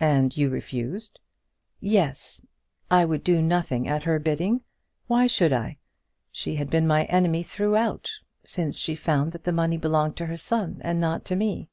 "And 0.00 0.36
you 0.36 0.50
refused?" 0.50 1.20
"Yes; 1.78 2.40
I 2.90 3.04
would 3.04 3.22
do 3.22 3.40
nothing 3.40 3.86
at 3.86 4.02
her 4.02 4.18
bidding. 4.18 4.62
Why 5.06 5.28
should 5.28 5.52
I? 5.52 5.78
She 6.32 6.56
had 6.56 6.68
been 6.68 6.84
my 6.88 7.04
enemy 7.04 7.44
throughout, 7.44 8.10
since 8.44 8.76
she 8.76 8.96
found 8.96 9.30
that 9.30 9.44
the 9.44 9.52
money 9.52 9.76
belonged 9.76 10.16
to 10.16 10.26
her 10.26 10.36
son 10.36 10.78
and 10.82 11.00
not 11.00 11.24
to 11.26 11.36
me." 11.36 11.68